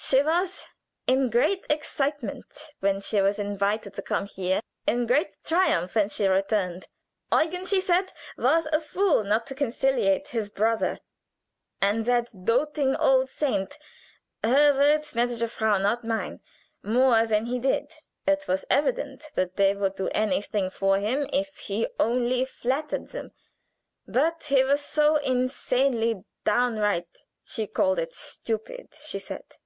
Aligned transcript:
She 0.00 0.22
was 0.22 0.68
in 1.08 1.28
great 1.28 1.66
excitement 1.68 2.46
when 2.78 3.00
she 3.00 3.20
was 3.20 3.36
invited 3.36 3.94
to 3.94 4.02
come 4.02 4.26
here; 4.28 4.60
in 4.86 5.08
great 5.08 5.34
triumph 5.42 5.96
when 5.96 6.08
she 6.08 6.28
returned. 6.28 6.86
"Eugen, 7.32 7.64
she 7.64 7.80
said, 7.80 8.12
was 8.36 8.66
a 8.66 8.80
fool 8.80 9.24
not 9.24 9.44
to 9.48 9.56
conciliate 9.56 10.28
his 10.28 10.50
brother 10.50 11.00
and 11.80 12.04
that 12.04 12.44
doting 12.44 12.94
old 12.94 13.28
saint 13.28 13.76
(her 14.44 14.72
words, 14.74 15.14
gnädige 15.14 15.50
Frau, 15.50 15.78
not 15.78 16.04
mine) 16.04 16.42
more 16.84 17.26
than 17.26 17.46
he 17.46 17.58
did. 17.58 17.90
It 18.24 18.46
was 18.46 18.64
evident 18.70 19.24
that 19.34 19.56
they 19.56 19.74
would 19.74 19.96
do 19.96 20.06
anything 20.10 20.70
for 20.70 21.00
him 21.00 21.28
if 21.32 21.56
he 21.56 21.88
only 21.98 22.44
flattered 22.44 23.08
them, 23.08 23.32
but 24.06 24.44
he 24.44 24.62
was 24.62 24.80
so 24.80 25.16
insanely 25.16 26.22
downright 26.44 27.24
she 27.42 27.66
called 27.66 27.98
it 27.98 28.12
stupid, 28.12 28.94
she 28.94 29.18
said. 29.18 29.56